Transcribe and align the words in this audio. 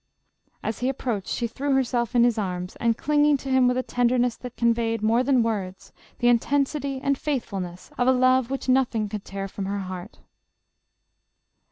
As 0.63 0.79
he 0.79 0.89
approached, 0.89 1.27
she 1.29 1.45
threw 1.45 1.73
herself 1.75 2.15
in 2.15 2.23
his 2.23 2.39
arms, 2.39 2.75
and 2.77 2.97
cling 2.97 3.23
ing 3.23 3.37
to 3.37 3.49
him 3.51 3.67
with 3.67 3.77
a 3.77 3.83
tenderness 3.83 4.35
that 4.37 4.57
conveyed, 4.57 5.03
more 5.03 5.21
than 5.21 5.43
words, 5.43 5.93
the 6.17 6.27
intensity 6.27 6.99
and 7.03 7.15
faithfulness 7.19 7.91
of 7.99 8.07
a 8.07 8.11
love 8.11 8.49
which 8.49 8.67
nothing 8.67 9.07
could 9.09 9.23
tear 9.23 9.47
from 9.47 9.67
her 9.67 9.77
heart. 9.81 10.17